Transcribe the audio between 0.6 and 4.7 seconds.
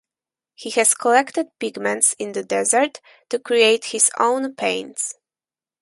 has collected pigments in the desert to create his own